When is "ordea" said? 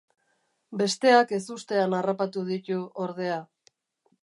3.07-3.39